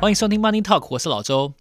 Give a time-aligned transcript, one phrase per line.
[0.00, 1.52] 欢迎收听 Money Talk，我是老周。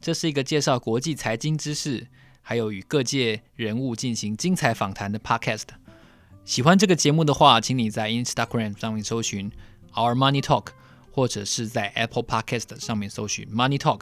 [0.00, 2.08] 这是一个介绍国际财经知识，
[2.42, 5.66] 还有与各界人物进行精彩访谈的 Podcast。
[6.44, 9.52] 喜欢这个节目的话，请你在 Instagram 上面搜寻
[9.94, 10.70] Our Money Talk，
[11.12, 14.00] 或者是在 Apple Podcast 上面搜寻 Money Talk。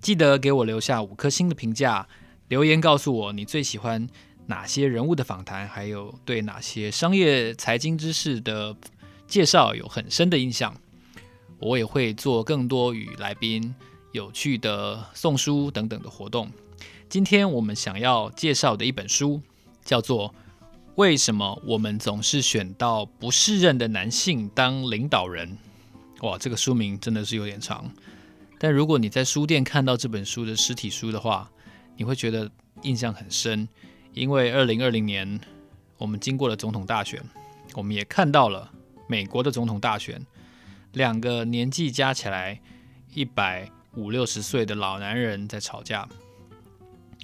[0.00, 2.08] 记得给我留下五颗星的评价，
[2.48, 4.08] 留言告诉我你最喜欢
[4.46, 8.76] 哪些人物的访谈，还有对哪些商业财经知识的
[9.28, 10.74] 介绍有很深的印象。
[11.64, 13.74] 我也会做更多与来宾
[14.12, 16.50] 有趣的送书等等的活动。
[17.08, 19.40] 今天我们想要介绍的一本书
[19.82, 20.34] 叫做。
[20.96, 25.58] 为什么我们总是选到不适任的男性当领导人？
[26.20, 27.90] 哇，这个书名真的是有点长。
[28.60, 31.50] 但如果你在书店看到这本书的实体书的话，
[31.96, 32.48] 你会觉得
[32.82, 33.68] 印象很深，
[34.12, 35.40] 因为二零二零年
[35.98, 37.20] 我们经过了总统大选，
[37.74, 38.70] 我们也看到了
[39.08, 40.24] 美国的总统大选，
[40.94, 42.60] 两个年纪加起来
[43.12, 46.08] 一百五六十岁的老男人在吵架。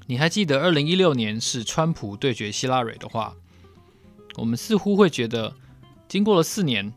[0.06, 3.34] 你还记得二零一六年是川普对决希拉蕊的话？
[4.36, 5.54] 我们似乎会觉得，
[6.08, 6.92] 经过了四年，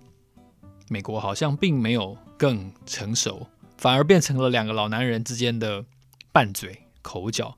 [0.90, 5.86] 美国好像并没有更成熟，反而变成了两个老男人之间的
[6.32, 7.56] 拌嘴、口角。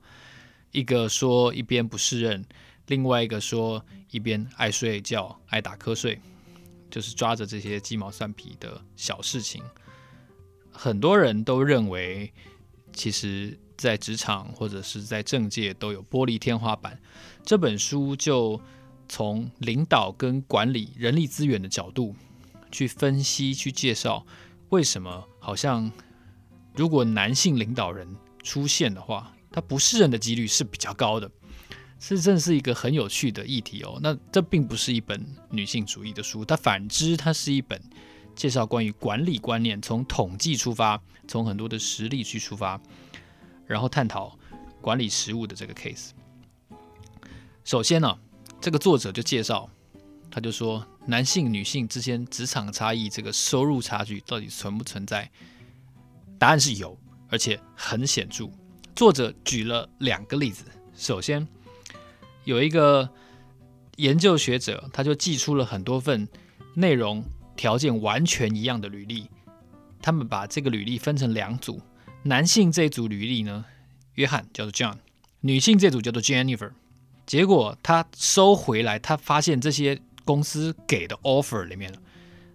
[0.72, 2.44] 一个说一边不适任，
[2.86, 6.20] 另外一个说一边爱睡觉、爱打瞌睡，
[6.90, 9.62] 就是抓着这些鸡毛蒜皮的小事情。
[10.70, 12.32] 很多人都认为，
[12.92, 17.00] 其实，在职场或者是在政界都有玻璃天花板。
[17.44, 18.60] 这本书就。
[19.08, 22.16] 从领导跟管理人力资源的角度
[22.72, 24.26] 去分析、去介绍，
[24.70, 25.92] 为什么好像
[26.74, 31.30] 如果男性领导人出现的话，他不适任的几率是比较高的。
[31.98, 33.98] 这正是一个很有趣的议题哦。
[34.02, 37.80] 那这并不是一本女性主义的书，它反之，它是一本
[38.34, 42.80] 介绍关于管理观念，从统计出发，从很多的实例去出发，
[43.66, 44.38] 然后探讨
[44.80, 46.10] 管理实务的这个 case。
[47.64, 48.18] 首先呢。
[48.58, 49.68] 这个作者就介绍，
[50.30, 55.30] 他就说，男性、女性之间职场差异，这个收入差距到底存不存在？
[56.38, 56.98] 答案是有，
[57.28, 58.50] 而且很显著。
[58.96, 60.64] 作者举了两个例子。
[60.96, 61.46] 首先，
[62.46, 63.10] 有一个
[63.96, 66.28] 研究学者，他就寄出了很多份
[66.74, 67.24] 内容
[67.56, 69.28] 条件完全一样的履历，
[70.00, 71.82] 他们把这个履历分成两组，
[72.22, 73.64] 男性这组履历呢，
[74.14, 74.94] 约翰叫做 John，
[75.40, 76.70] 女性这组叫做 Jennifer。
[77.26, 81.92] 结果他收回来，他发现这些公司给的 offer 里面，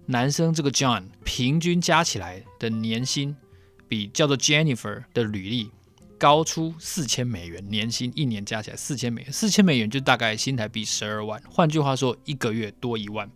[0.06, 3.36] 男生这个 John 平均加起来的年薪
[3.90, 5.70] 比叫做 Jennifer 的履历
[6.22, 11.42] 高出四千美元，年薪一年加起来四千美元，四千美元就大概新台币十二万。
[11.50, 13.28] 换句话说，一个月多一万，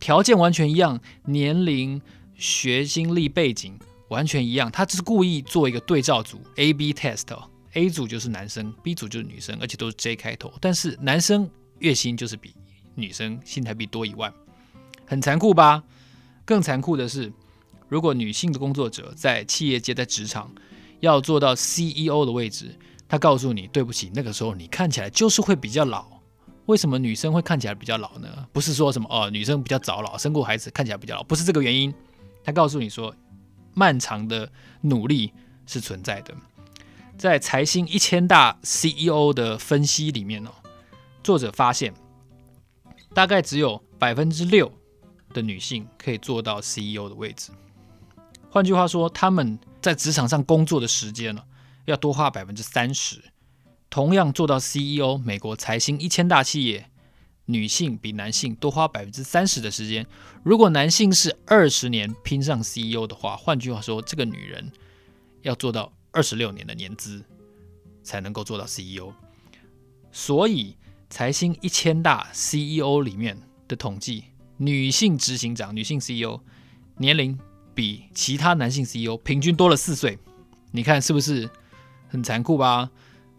[0.00, 2.02] 条件完全一样，年龄、
[2.34, 3.78] 学经历背景
[4.08, 7.26] 完全一样，他只是故意做一个对照组 A/B test。
[7.74, 10.52] A 组就是男生，B 组就是女生，而且都是 J 开头。
[10.60, 12.52] 但是男生月薪就是比
[12.96, 14.34] 女生新台币多一万，
[15.06, 15.84] 很残酷吧？
[16.44, 17.32] 更残酷的是，
[17.86, 20.50] 如果女性的工作者在企业界、在职场
[21.00, 22.76] 要做到 CEO 的位置，
[23.08, 26.06] 他告诉你，对不起，那个时候你看起来就是会比较老。
[26.66, 28.46] 为什么女生会看起来比较老呢？
[28.52, 31.94] 不是说什么哦，女生比较早老，生过孩子看起来比较老，不是这个原因。
[32.44, 33.14] 他告诉你说，
[33.72, 34.50] 漫长的
[34.82, 35.32] 努力
[35.66, 36.34] 是存在的。
[37.16, 40.50] 在财新一千大 CEO 的分析里面呢，
[41.22, 41.94] 作者发现，
[43.14, 44.70] 大概只有百分之六
[45.32, 47.50] 的女性可以做到 CEO 的位置。
[48.50, 51.42] 换句话说，他们在职场上工作的时间呢，
[51.84, 53.22] 要多花百分之三十。
[53.90, 56.90] 同样做到 CEO，美国财新一千大企业，
[57.46, 60.06] 女性比男性多花百分之三十的时间。
[60.42, 64.72] 如果男性是二十年拼上 CEO 的话，换句话说，这个女人
[65.42, 65.92] 要做到。
[66.10, 67.22] 二十六年的年资
[68.02, 69.12] 才能够做到 CEO，
[70.10, 70.74] 所以
[71.10, 73.38] 财新一千大 CEO 里面
[73.68, 74.24] 的统计，
[74.56, 76.40] 女性执行长、女性 CEO
[76.96, 77.38] 年龄
[77.78, 80.18] 比其他男性 CEO 平均多了四岁，
[80.72, 81.48] 你看是不是
[82.08, 82.90] 很残酷吧？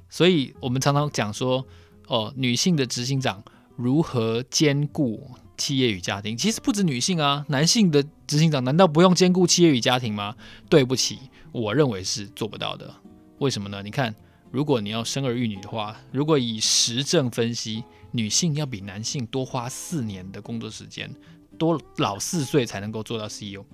[0.10, 1.68] 所以我们常常讲说，
[2.08, 3.44] 哦，女性的执行长
[3.76, 6.38] 如何兼顾企业与家庭？
[6.38, 10.34] 其实不止女性啊，男性的执行长难道不用兼顾企业与家庭吗？
[10.70, 11.20] 对不起。
[11.52, 12.96] 我认为是做不到的，
[13.40, 13.84] 为什么呢？
[13.84, 14.16] 你看，
[14.52, 21.14] 如果你要生儿育女的话，如果以实证分析，女性要比男性多花四年的工作时间，
[21.58, 23.66] 多老四岁才能够做到 CEO，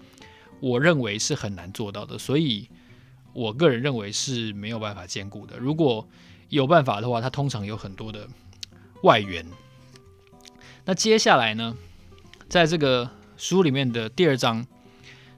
[0.60, 2.18] 我认为是很难做到的。
[2.18, 2.69] 所以，
[3.34, 5.57] 我个人认为是没有办法兼顾的。
[5.57, 6.07] 如果
[6.50, 8.28] 有办法的话，它通常有很多的
[9.04, 9.46] 外援。
[10.86, 11.75] 那接下来呢，
[12.50, 14.66] 在这个书里面的第二章，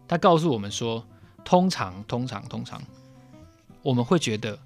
[0.07, 1.05] 他告诉我们说。
[1.47, 2.83] 通常通常通常
[3.81, 4.59] 我们会觉得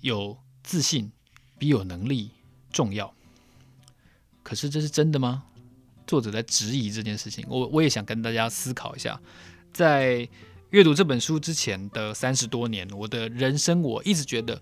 [0.00, 1.12] 有自信
[1.58, 2.32] 比有能力
[2.72, 3.14] 重要，
[4.42, 5.44] 可是这是真的吗？
[6.08, 9.20] 作者在质疑这件事情，我我也想跟大家思考一下。
[9.78, 10.28] 在
[10.70, 14.60] 阅读这本书之前的三十多年，我的人生我一直觉得，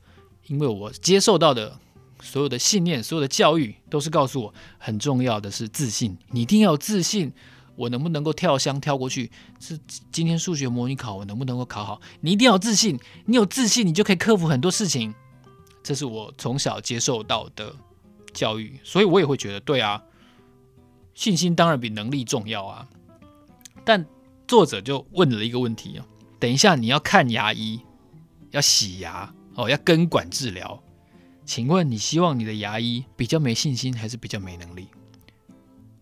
[0.48, 1.80] 因为我接受到的
[2.20, 7.32] 所有的信念、所有的教育，都是告诉我很重要的是自信，你一定要有自信。
[7.76, 9.30] 我能不能够跳箱跳过去？
[9.58, 9.78] 是
[10.12, 11.98] 今天数学模拟考，我能不能够考好？
[12.20, 15.14] 你一定要有自信，你有自信，你就可以克服很多事情。
[15.82, 17.74] 这是我从小接受到的
[18.34, 20.02] 教育，所以我也会觉得，对啊，
[21.14, 22.86] 信心当然比能力重要啊。
[23.82, 24.04] 但
[24.46, 26.06] 作者就问了一个问题啊，
[26.38, 27.81] 等一下你要看牙医，
[28.50, 30.82] 要洗牙哦，要根管治疗，
[31.44, 34.88] 请问你希望你的牙医比较没信心，还是比较没能力？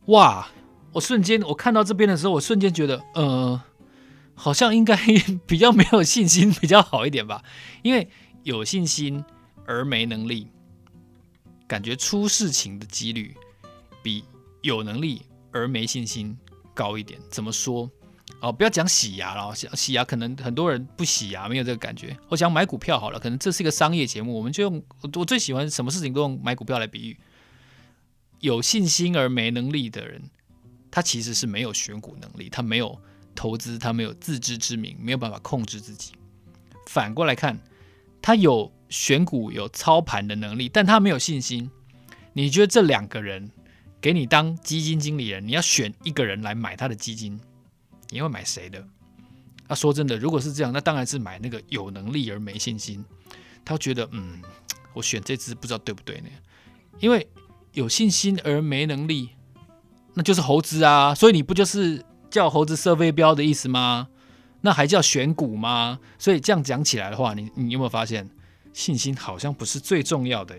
[0.07, 0.49] 哇！
[0.93, 3.61] 我瞬间，我看到这边的时候，我瞬间觉得，呃，
[4.37, 4.97] 好像应该
[5.45, 7.43] 比较没有信心比较好一点吧。
[7.83, 8.09] 因为
[8.45, 9.25] 有信心
[9.67, 10.47] 而没能力，
[11.67, 13.35] 感觉出事情的几率
[14.05, 14.23] 比
[14.63, 16.39] 有能力而没信心
[16.75, 17.19] 高一点。
[17.29, 17.91] 怎么说？
[18.45, 22.15] 哦，不要讲洗牙了，洗洗牙可能很多人不洗牙没有这个感觉。
[22.29, 24.83] 我想买股票好了，可能这是一个商业节目，我们就用
[25.15, 27.19] 我最喜欢什么事情都用买股票来比喻。
[28.41, 30.23] 有信心而没能力的人。
[30.91, 32.97] 他其实是没有选股能力，他没有
[33.35, 36.13] 投资，他没有自知之明，没有办法控制自己。
[36.87, 37.59] 反过来看，
[38.23, 41.69] 他有选股、有操盘的能力，但他没有信心。
[42.35, 43.51] 你觉得这两个人
[44.01, 47.41] 给你当基金经理人，你要选一个人来买他的基金，
[48.15, 48.87] 你会买谁的？
[49.67, 53.05] 啊，说真的，如果是这样，那当然是买那个有能力而没信心。
[53.65, 54.41] 他觉得，嗯，
[54.93, 56.29] 我选这支不知道对不对呢？
[57.01, 57.27] 因为
[57.73, 59.31] 有信心而没能力。
[60.15, 64.07] 那就是猴子啊，所以你不就是叫猴子设飞镖的意思吗？
[64.61, 65.99] 那还叫选股吗？
[66.21, 68.31] 所以这样讲起来的话，你你有没有发现
[68.73, 70.55] 信心好像不是最重要的？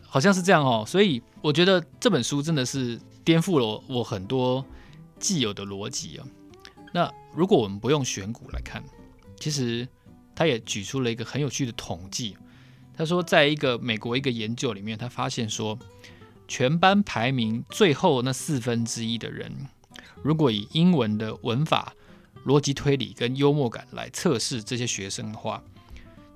[0.00, 0.82] 好像是这样哦。
[0.86, 4.64] 所以我觉得这本书真的是颠覆了我很多
[5.18, 6.24] 既有的逻辑啊。
[6.92, 8.82] 那如果我们不用选股来看，
[9.38, 9.86] 其实
[10.34, 12.36] 他也举出了一个很有趣的统计。
[12.96, 15.78] 他说，在一个美国一个研究里面，他发现说。
[16.50, 19.52] 全班排名最后那四分之一的人，
[20.22, 21.92] 如果以英文的文法、
[22.46, 25.62] 逻辑推理跟幽默感来测试这些学生的话，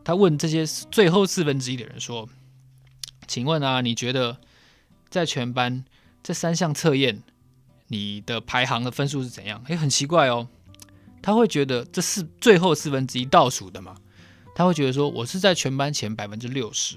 [0.05, 2.29] 他问这些最后四分之一的人说
[3.27, 4.37] ：“请问啊，你觉得
[5.09, 5.83] 在全班
[6.23, 7.23] 这三项测验，
[7.93, 10.49] 你的排行的分数是怎样？”诶，很奇怪哦，
[11.21, 13.95] 他会觉得这是最后四分之一倒数的嘛？
[14.55, 16.97] 他会觉得说：“我是在全班前百分之六十。”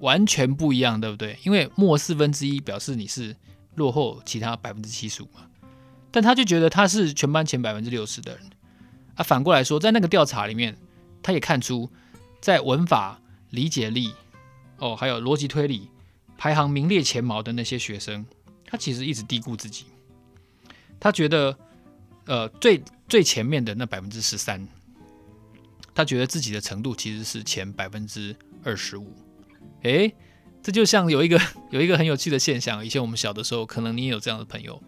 [0.00, 1.38] 完全不一样，对不对？
[1.44, 3.36] 因为末四分之一表示你是
[3.76, 5.46] 落后其他百分之七十五嘛，
[6.10, 8.50] 但他就觉得他是全班前百分之六十的人
[9.14, 9.22] 啊。
[9.22, 10.76] 反过来说，在那个调查里面，
[11.22, 11.88] 他也看出，
[12.40, 13.20] 在文法、
[13.50, 14.12] 理解力
[14.78, 15.88] 哦，还有逻辑推理
[16.36, 18.26] 排行名列前茅的那些学生，
[18.72, 19.84] 他其实一直低估自己。
[20.98, 21.54] 他觉得，
[22.24, 24.66] 呃，最最前面的那百分之十三，
[25.94, 28.34] 他觉得自己的程度其实是前百分之
[28.64, 29.12] 二十五。
[29.82, 30.14] 诶，
[30.62, 31.38] 这就像有一个
[31.70, 32.82] 有一个很有趣的现象。
[32.86, 34.82] 以前我们小的时候，可能你也有这样的朋友，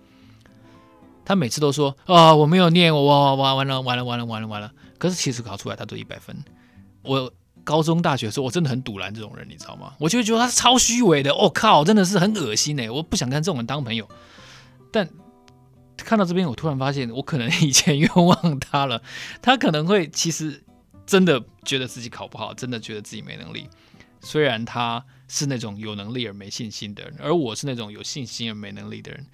[1.26, 4.72] 他每次都说啊、我没有念，我哇哇完了完了完了完了完了。
[4.96, 6.34] 可是其实考出来他都一百分。
[7.02, 7.30] 我
[7.64, 9.94] 高中大学的时候，我真的很堵拦这种人，你知道吗？
[9.98, 11.34] 我就会觉得他超虚伪的。
[11.34, 12.90] 我、靠，真的是很恶心哎！
[12.90, 14.08] 我不想跟这种人当朋友。
[14.92, 15.08] 但
[15.96, 19.02] 看到这边，我突然发现，我可能以前 冤枉他了。
[19.42, 20.62] 他可能会其实
[21.06, 23.68] 真的觉得自己考不好，真的觉得自己没能力。
[24.20, 29.26] 虽然他是那种有能力而没信心的人，而我是那种有信心而没能力的人，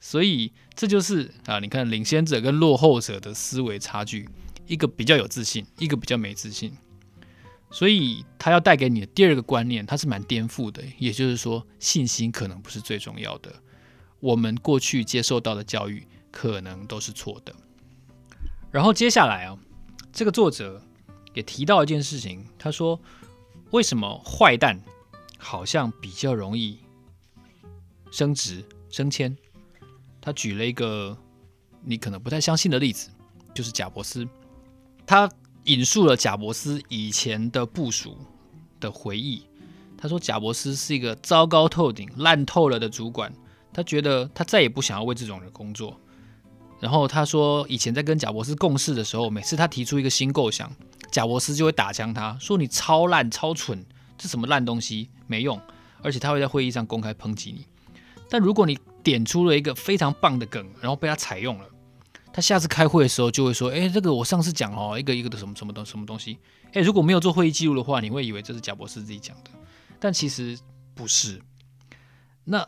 [0.00, 4.28] 所以这就是啊，你看领先者跟落后者的思维差距，
[4.66, 6.72] 一个比较有自信，一个比较没自信。
[7.70, 13.52] 所以他要带给你的第二个观念，他是蛮颠覆的，也就是说，信心可能不是最重要的。
[14.20, 17.54] 我们过去接受到的教育可能都是错的。
[18.70, 19.58] 然后接下来啊，
[20.12, 20.82] 这个作者
[21.34, 23.00] 也提到一件事情，他说。
[23.70, 24.82] 为什么坏蛋
[25.36, 26.78] 好像比较容易
[28.10, 29.36] 升职升迁？
[30.22, 31.14] 他举了一个
[31.84, 33.10] 你可能不太相信的例子，
[33.52, 34.26] 就是贾伯斯。
[35.04, 35.30] 他
[35.68, 38.16] 引述了贾伯斯以前的部署
[38.80, 39.42] 的回忆。
[39.98, 43.32] 他说，贾伯斯是一个糟糕透顶、烂透了的主管。
[43.72, 46.00] 他觉得他再也不想要为这种人工作。
[46.80, 50.72] 然后他说，以前在跟贾伯斯共事的时候，每次他提出一个新构想。
[51.10, 53.84] 贾伯斯就会打枪他，说你超烂、超蠢，
[54.16, 55.60] 这什么烂东西，没用。
[56.02, 57.66] 而且他会在会议上公开抨击你。
[58.30, 61.64] 但如果你点出了一个非常棒的梗，然后被他采用了，
[62.38, 66.38] 他下次开会的时候就会说：“哎，这个我上次讲哦，一个一个的什么什么东什么东西。”
[66.72, 69.50] 哎，如果没有做会议记录的话，你会以为这是贾博士自己讲的，
[69.98, 70.56] 但其实
[70.94, 71.42] 不是。
[72.44, 72.64] 那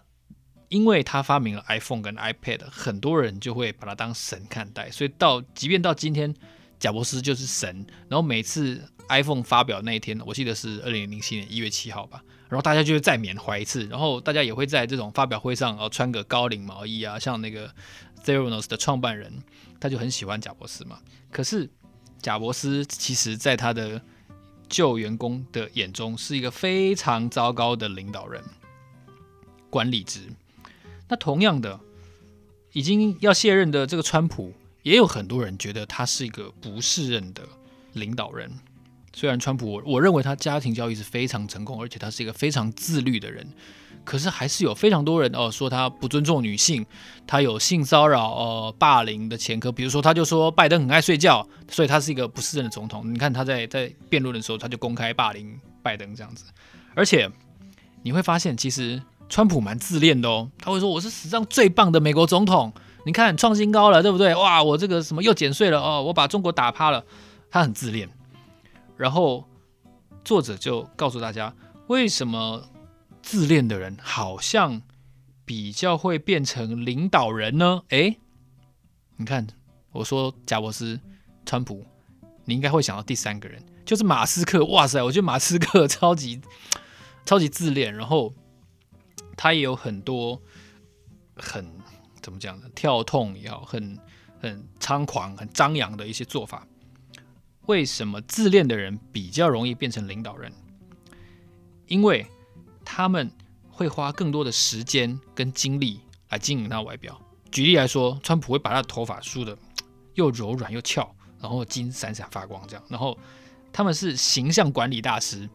[0.70, 6.34] 因为他发明了 iPhone 跟 iPad，很多人就会把他当神看待，所以到即便到今天，
[6.80, 7.86] 贾博士就是神。
[8.08, 17.74] 然后每次 iPhone 发表那一天，我记得是二零零七年一月七号吧，然后大家就会再缅怀一次，然后大家也会在这种发表会上，然后穿个高领毛衣啊，像那个
[18.24, 19.42] Theranos 的创办人，
[19.78, 21.00] 他就很喜欢贾伯斯嘛。
[21.30, 21.68] 可是
[22.22, 24.00] 贾伯斯其实在他的
[24.68, 28.42] 旧员工的眼中是一个非常糟糕的领导人，
[29.68, 30.20] 管理职。
[31.08, 31.80] 那同样的，
[32.72, 34.52] 已经要卸任的这个川普，
[34.82, 37.42] 也有很多人觉得他是一个不适任的
[37.94, 38.48] 领导人。
[39.12, 43.46] 虽然川普我，我认为他家庭教育是非常成功，而且他是一个非常自律的人，
[44.04, 46.84] 可是还是有非常多人哦说他不尊重女性，
[47.26, 49.72] 他有性骚扰、呃霸凌的前科。
[49.72, 53.12] 比如说，他就说拜登很爱睡觉，所以他是一个不适任的总统。
[53.12, 56.44] 你看他在在辩论的时候，他就公开霸凌拜登这样子。
[56.94, 57.30] 而且
[58.02, 59.00] 你会发现，其实。
[59.32, 62.72] 川普蛮自恋的哦，他会说我是史上最棒的美国总统，
[63.06, 64.34] 你看创新高了，对不对？
[64.34, 67.04] 哇，我这个什么又减税了哦，我把中国打趴了，
[67.48, 68.08] 他很自恋。
[69.00, 69.48] 然后
[70.22, 71.54] 作者就告诉大家，
[71.86, 72.68] 为什么
[73.22, 74.82] 自恋的人好像
[75.44, 77.82] 比较会变成领导人呢？
[77.88, 78.18] 诶，
[79.16, 79.46] 你看
[79.92, 81.00] 我说贾伯斯、
[81.46, 81.84] 川普，
[82.44, 84.64] 你应该会想到第三个人，就是马斯克。
[84.66, 86.40] 哇塞，我觉得马斯克 超级
[87.24, 88.34] 超级自恋，然后。
[89.36, 90.38] 他也有很多
[91.34, 91.66] 很
[92.20, 92.66] 怎么讲呢？
[92.74, 93.98] 跳痛也好，很
[94.38, 96.66] 很猖狂、很张扬的一些做法。
[97.70, 100.52] 为什么自恋的人比较容易变成领导人？
[101.86, 102.26] 因为
[102.84, 103.30] 他们
[103.68, 106.00] 会花更多的时间跟精力
[106.30, 107.16] 来经营他外表。
[107.52, 109.56] 举例来说，川普会把他的头发梳得
[110.14, 112.84] 又柔软又翘，然后金闪闪发光这样。
[112.88, 113.16] 然后
[113.72, 115.48] 他们是形象管理大师。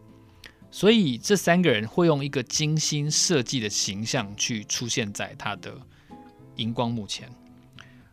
[0.70, 5.78] 所以这三个人会用一个精心设计的形象去出现在他的
[6.56, 7.30] 荧光幕前，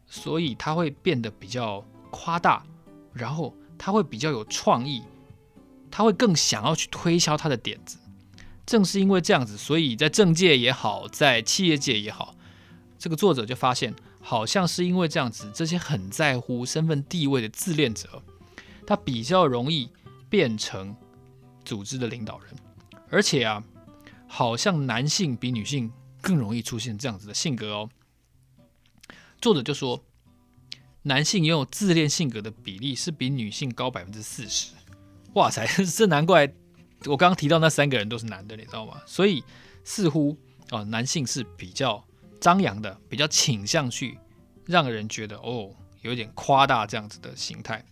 [0.07, 2.65] 所以他会变得比较夸大，
[3.13, 5.03] 然后他会比较有创意，
[5.89, 7.97] 他会更想要去推销他的点子。
[8.65, 12.35] 正是因为这样子，所以在政界也好，在企业界也好，
[12.97, 18.23] 这个作者就发现，好像是因为这样子，这些很在乎身份地位的自恋者，
[18.87, 19.89] 他比较容易
[20.29, 20.95] 变成。
[21.65, 22.53] 组织的领导人，
[23.09, 23.63] 而且啊，
[24.27, 25.89] 好像男性比女性
[26.21, 27.89] 更容易出现这样子的性格哦。
[29.39, 30.03] 作者就说，
[31.03, 34.71] 男性拥有自恋性格的比例是比女性高百分之四十。
[35.33, 36.51] 哇塞， 这难怪
[37.05, 39.01] 我刚刚提到那三个人都是男的，你知道吗？
[39.05, 39.43] 所以
[39.83, 40.37] 似乎
[40.69, 42.03] 啊，男性是比较
[42.39, 44.17] 张扬的，比较倾向去
[44.65, 45.69] 让人觉得哦，
[46.01, 47.83] 有点夸大这样子的形态。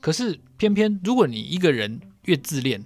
[0.00, 2.82] 可是偏偏如果你一个人，越自恋，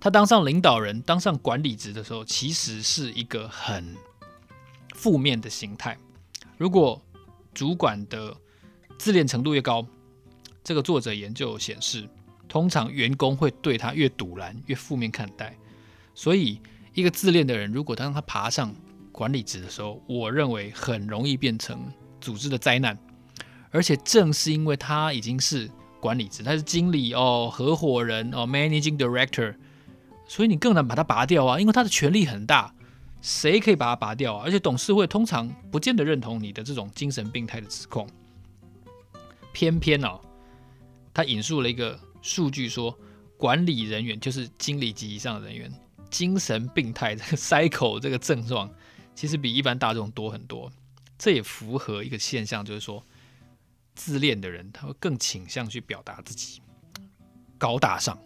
[0.00, 3.94] 他当上领导人、当上管理职的时候，其实是一个很
[4.94, 5.98] 负面的形态。
[6.56, 7.00] 如果
[7.52, 8.36] 主管的
[8.98, 9.86] 自恋程度越高，
[10.62, 12.06] 这个作者研究显示，
[12.48, 15.56] 通常员工会对他越赌烂、越负面看待。
[16.14, 16.60] 所以，
[16.92, 18.74] 一个自恋的人，如果当他爬上
[19.12, 21.90] 管理职的时候，我认为很容易变成
[22.20, 22.98] 组织的灾难。
[23.70, 25.70] 而且，正是因为他已经是。
[26.00, 29.56] 管理职，他是经理哦，合伙人哦，managing director，
[30.28, 32.72] 所以你更难把他拔掉啊，因为他的权力很大，
[33.20, 34.42] 谁可以把他拔掉啊？
[34.44, 38.08] 而且董事会通常不见得认同你的这种精神病态的指控。
[39.58, 40.20] 偏偏哦，
[41.12, 42.96] 他引述了一个数据说，
[43.36, 45.68] 管理人员就是经理级以上的人员，
[46.08, 48.72] 精神病态这个开口这个症状，
[49.16, 50.70] 其实比一般大众多很多。
[51.18, 53.04] 这也符合一个现象，就是说。
[53.96, 56.62] 自恋的人，他会更倾向去表达自己
[57.58, 58.16] 高大上，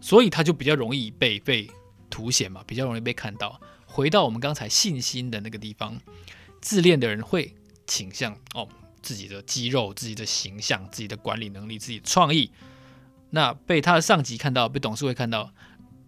[0.00, 1.70] 所以他就比较容易被被
[2.08, 3.60] 凸显嘛，比较容易被看到。
[3.84, 6.00] 回到我们刚才信心的那个地方，
[6.62, 7.54] 自恋的人会
[7.86, 8.66] 倾向哦
[9.06, 12.50] 自己的肌肉、自己的形象、自己的管理能力、自己的创意。
[13.30, 15.52] 那被他的上级看到，被董事会看到，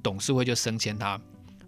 [0.02, 1.20] 董事会就升迁他。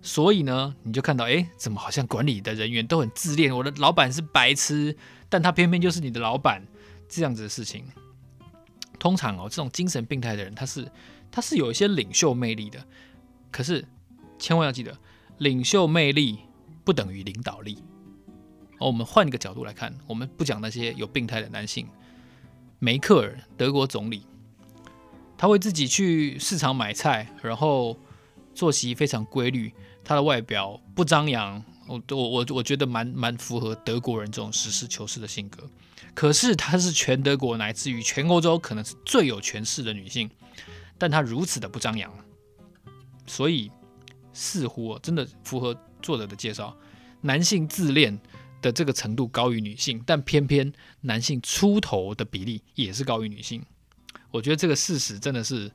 [0.03, 3.57] 所以呢，你就看到，哎，怎么好像管理的人员都很自恋？
[3.57, 4.97] 我的老板是白痴，
[5.29, 6.67] 但他偏偏就是你的老板。
[7.09, 7.85] 这样子的事情，
[8.99, 10.91] 通常哦，这种精神病态的人，他是
[11.31, 12.85] 他是有一些领袖魅力的，
[13.53, 13.85] 可是
[14.39, 14.97] 千万要记得，
[15.39, 16.39] 领袖魅力
[16.85, 17.79] 不等于领导力。
[18.81, 21.87] 哦，我们换一个角度来看，我们不讲那些有病态的男性，
[22.79, 24.27] 梅克尔，德国总理，
[25.37, 27.97] 他会自己去市场买菜，然后
[28.55, 29.73] 作息非常规律，
[30.03, 35.63] 他的外表不张扬，我我我我觉得蛮蛮符合德国人这种实事求是的性格。
[36.15, 40.29] 可是她是全德国乃至于全欧洲可能是最有权势的女性，
[40.99, 42.13] 但她如此的不张扬，
[43.27, 43.71] 所以
[44.33, 46.77] 似乎真的符合作者的介绍，
[47.21, 48.19] 男性自恋
[48.61, 53.62] 的这个程度高于女性，但偏偏男性出头的比例也是高于女性。
[54.31, 55.71] 我觉得这个事实真的是，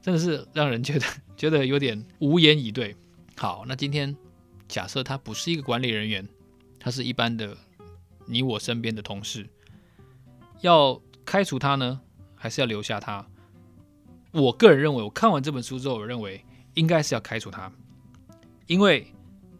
[0.00, 2.94] 真的是让人觉得 觉得有点无言以对。
[3.36, 4.16] 好，那今天
[4.68, 6.26] 假设他不是一个管理人员，
[6.78, 7.56] 他是一般的
[8.26, 9.48] 你我身边的同事，
[10.60, 12.00] 要开除他呢，
[12.34, 13.26] 还是要留下他？
[14.32, 17.72] 我个人认为，我看完这本书之后，我认为应该是要开除他，
[18.66, 19.06] 因为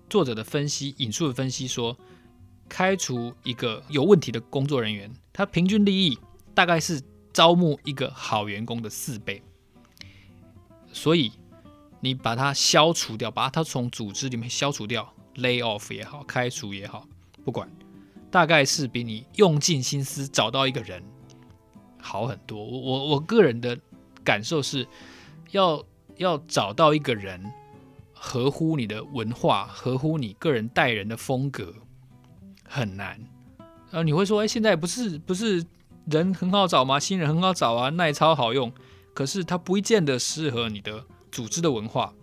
[0.09, 1.97] 作者的分析引述的分析说，
[2.69, 6.19] 开除一个有问题的工作人员，他平均利益
[6.55, 7.03] 大概是。
[7.37, 9.43] 招募一个好员工的四倍，
[10.91, 11.31] 所以
[12.01, 17.07] 你把它消除掉，把它从组织里面消除掉，lay off 也好，开除也好，
[17.45, 17.71] 不管，
[18.31, 21.05] 大概是比你用尽心思找到一个人
[22.01, 22.65] 好很多。
[22.65, 23.79] 我我我个人的
[24.25, 24.89] 感受是
[25.51, 25.85] 要
[26.17, 27.53] 要找到一个人
[28.15, 31.75] 合乎你的文化，合乎你个人待人的风格
[32.69, 33.19] 很难。
[33.91, 35.65] 然后你会说，哎，现在不是不是。
[36.09, 37.01] 人很好找吗？
[37.01, 38.73] 新人很好找啊，耐操好用，
[39.13, 42.15] 可是它不见得适合你的组织的文化。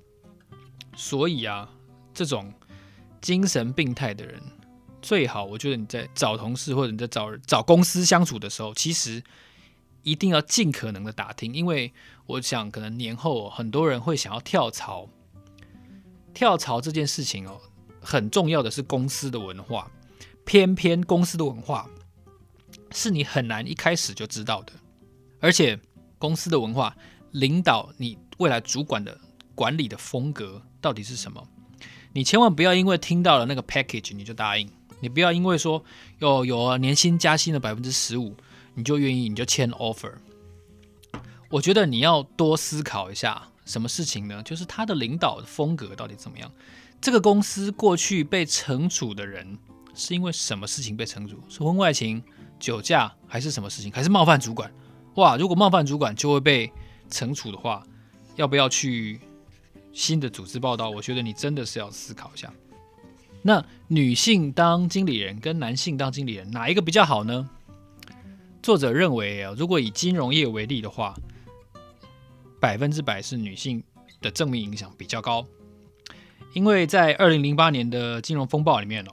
[0.95, 1.69] 所以啊，
[2.13, 2.53] 这种
[3.19, 4.41] 精神病态的人，
[5.01, 9.21] 最好我觉得你在找同事或者你在找找公司相处的时候，其实
[10.03, 11.91] 一定要尽可能的打听，因为
[12.25, 15.09] 我想可能年后很多人会想要跳槽。
[16.33, 17.59] 跳槽这件事情哦，
[18.00, 19.91] 很重要的是公司的文化，
[20.45, 21.89] 偏偏公司的文化。
[22.95, 24.73] 是你很难一开始就知道的，
[25.39, 25.79] 而且
[26.19, 26.95] 公司的文化
[27.31, 29.19] 领导你未来主管的
[29.55, 31.43] 管理的风格到底是什么？
[32.12, 34.69] 你千万不要因为听到了那个 package 你就答应，
[35.00, 35.83] 你不要因为说
[36.19, 38.36] 有有啊年薪加薪的百分之十五
[38.75, 40.13] 你就愿意你就签 offer。
[41.49, 44.43] 我觉得你要多思考一下什么事情呢？
[44.43, 46.51] 就是他的领导的风格到底怎么样？
[47.01, 49.58] 这个公司过去被惩处的人
[49.93, 51.41] 是因为什么事情被惩处？
[51.49, 52.23] 是婚外情？
[52.60, 53.91] 酒驾还是什么事情？
[53.91, 54.71] 还是冒犯主管？
[55.15, 55.36] 哇！
[55.36, 56.71] 如果冒犯主管就会被
[57.10, 57.86] 惩处的话，
[58.36, 59.19] 要不要去
[59.91, 60.89] 新的组织报道？
[60.89, 62.51] 我觉得你真的是要思考一下。
[63.41, 67.49] 那女性当经理人跟男性当经理人哪一个比较好呢？
[68.62, 71.13] 作者认为啊，如果以金融业为例的话，
[72.62, 73.84] 百分之百是女性
[74.21, 75.45] 的正面影响比较高，
[76.53, 79.06] 因为在二零零八年的金融风暴里面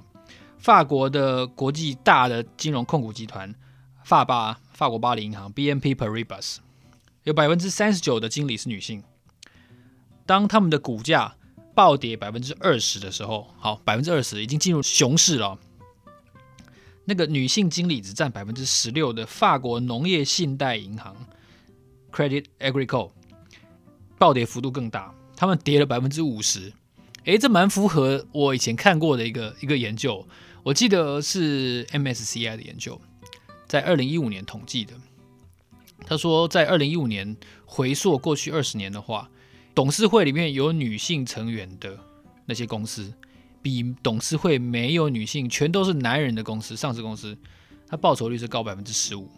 [0.60, 3.54] 法国的国际大的金融控股集团
[4.04, 6.58] 法巴法国巴黎银行 BNP Paribas
[7.24, 9.02] 有百分之三十九的经理是女性。
[10.26, 11.34] 当他们的股价
[11.74, 15.58] 暴跌百分之二十的时候，好，百分之二十已经进入熊市了。
[17.06, 21.16] 那个女性经理只占百分之十六的法国农业信贷银行
[22.12, 23.12] Credit Agricole
[24.18, 26.70] 暴跌幅度更大，他们跌了百分之五十。
[27.24, 30.26] 诶，这蛮符合我以前看过的一个一个研究。
[30.62, 33.00] 我记得是 MSCI 的研究，
[33.66, 34.94] 在二零一五年统计的。
[36.06, 39.30] 他说，在二零一五年回溯过去二十年的话，
[39.74, 41.98] 董事会里面有女性成员的
[42.44, 43.12] 那些公司，
[43.62, 47.36] 比董事会没有女性、全都是男人的公司，上市公司，
[47.86, 49.30] 它报酬率是高百分之十五。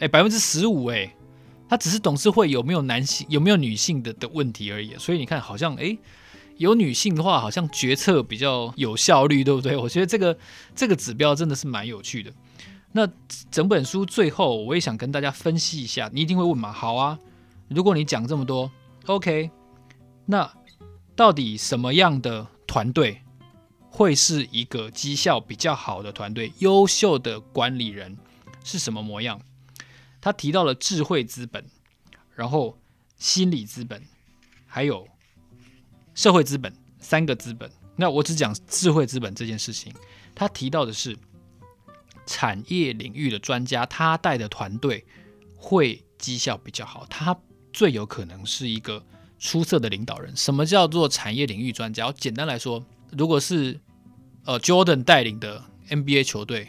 [0.00, 1.14] 哎，百分之十五，哎，
[1.68, 4.94] 它只是董事会有没有男性、有没有女性的的问题而已。
[4.98, 5.82] 所以你看，好像哎。
[5.84, 5.98] 诶
[6.62, 9.76] 有女性的话，好像决策比较有效率，对不对？
[9.76, 10.38] 我觉得这个
[10.76, 12.32] 这个指标真的是蛮有趣的。
[12.92, 13.08] 那
[13.50, 16.08] 整本书最后，我也想跟大家分析一下。
[16.12, 16.70] 你一定会问嘛？
[16.70, 17.18] 好啊，
[17.68, 18.70] 如果你讲这么多
[19.06, 19.50] ，OK，
[20.26, 20.48] 那
[21.16, 23.22] 到底什么样的团队
[23.90, 26.52] 会是一个绩效比较好的团队？
[26.58, 28.16] 优秀的管理人
[28.62, 29.40] 是什么模样？
[30.20, 31.64] 他提到了智慧资本，
[32.36, 32.78] 然后
[33.18, 34.00] 心理资本，
[34.68, 35.08] 还有。
[36.14, 39.92] 社会资本三个资本，那我只讲智慧资本这件事情。
[40.34, 41.16] 他提到的是
[42.26, 45.04] 产业领域的专家，他带的团队
[45.56, 47.36] 会绩效比较好，他
[47.72, 49.04] 最有可能是一个
[49.38, 50.34] 出色的领导人。
[50.36, 52.10] 什么叫做产业领域专家？
[52.12, 53.78] 简单来说，如果是
[54.44, 56.68] 呃 Jordan 带领的 NBA 球队，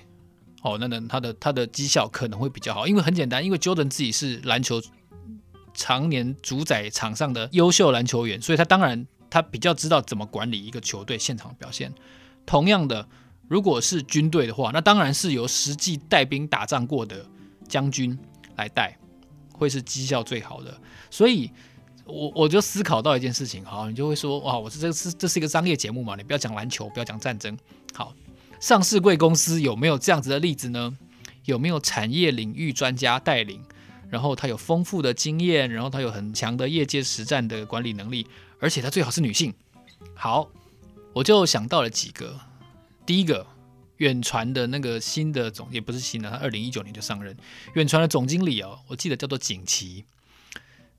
[0.61, 4.81] 哦，那那他的他的绩效可能会比较好，因为很简单，因为 Jordan 自己是篮球
[5.73, 9.05] 常年主宰场上的优秀篮球员，所以他当然。
[9.33, 11.91] 他比较知道怎么管理一个球队现场表现。
[12.45, 13.07] 同样的，
[13.47, 17.25] 如果是军队的话，那当然是由实际带兵打仗过的
[17.67, 18.15] 将军
[18.57, 18.95] 来带，
[19.51, 20.79] 会是绩效最好的。
[21.09, 21.49] 所以，
[22.05, 27.57] 我我就思考到一件事情，好，你就会说，哇，我这这是这是一个商业节目嘛，你不要讲篮球，不要讲战争。
[27.91, 28.13] 好，
[28.59, 30.95] 上市贵公司有没有这样子的例子呢？
[31.45, 33.65] 有没有产业领域专家带领？
[34.13, 38.27] 然后他有丰富的经验，然后他有很强的业界实战的管理能力，
[38.59, 39.51] 而且他最好是女性。
[40.13, 40.51] 好，
[41.13, 42.39] 我就想到了几个。
[43.07, 43.47] 第一个，
[43.97, 47.35] 远传的那个新的总，也不是新的，他二零一九年就上任。
[47.73, 50.05] 远传的总经理哦，我记得叫做景琦。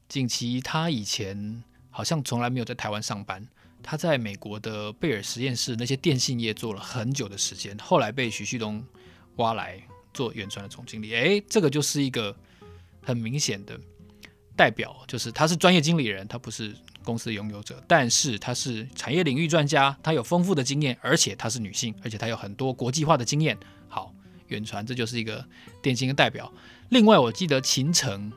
[0.09, 3.46] 景琦他以前好像从来没有在台湾上班，
[3.81, 8.85] 他在美国的贝尔实验室那些电信业做了很久的时间，后来被徐旭东
[9.37, 9.81] 挖来
[10.12, 11.14] 做远传的总经理。
[11.14, 12.37] 诶，这个就是一个
[13.04, 13.78] 很明显的
[14.56, 16.74] 代表，就是他是专业经理人，他不是。
[17.04, 23.58] 公司拥有者，但是她是产业领域专家，她有丰富的经验，而且她是女性，而且她有很多国际化的经验。
[23.88, 24.10] 好，
[24.46, 25.46] 远传这就是一个
[25.82, 26.50] 典型的代表。
[26.88, 28.32] 另外，我记得秦城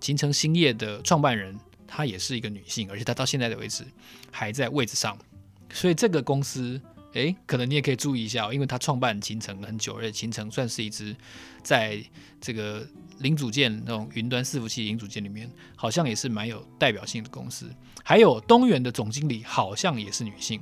[0.00, 3.84] 秦城兴业的创办人，她也是一个女性，而且她到现在的为止
[4.32, 5.16] 还在位置上。
[5.70, 6.80] 所以这个公司，
[7.14, 11.16] 诶，可能你也可以注意一下，因为他创办秦城很久，而且秦城算是一支
[11.62, 12.04] 在
[12.40, 12.86] 这个。
[13.20, 17.72] 零组件那种云端伺服器零组件里面，好像也是蛮有代表性的公司。
[18.02, 20.60] 还有东元的总经理好像也是女性，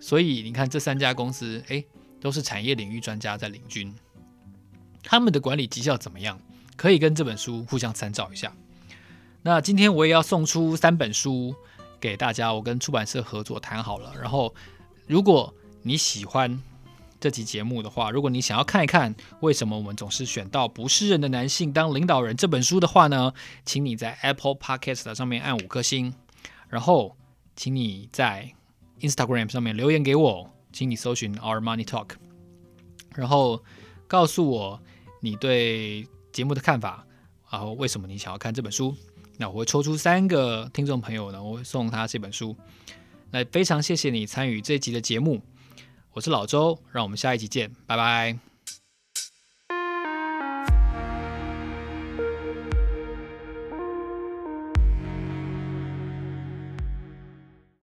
[0.00, 1.84] 所以你看这三家公司，诶，
[2.18, 3.94] 都是产业领域专家在领军。
[5.02, 6.40] 他们的管理绩效怎么样？
[6.74, 8.50] 可以跟这本书互相参照一下。
[9.42, 11.54] 那今天我也要送出三本书
[12.00, 14.14] 给大家，我跟出版社合作谈好了。
[14.18, 14.54] 然后，
[15.06, 16.62] 如果你喜欢。
[17.20, 23.32] 这集节目的话，如果你想要看一看为什么我们总是选到不是人的男性当领导人这本书的话呢，
[23.64, 26.12] 请你在 Apple Podcast 上面按五颗星，
[26.68, 27.16] 然后
[27.54, 28.52] 请你在
[28.98, 32.08] Instagram 上面留言给我，请你搜寻 Our Money Talk，
[33.14, 33.62] 然后
[34.08, 34.82] 告诉我
[35.20, 37.06] 你对节目的看法，
[37.52, 38.96] 然后为什么你想要看这本书，
[39.36, 42.56] 那我会抽出三个听众朋友呢，我会送他这本书。
[43.32, 45.40] 那非常谢谢你参与这一集的节目。
[46.12, 48.51] 我是老周，让我们下一集见，拜拜。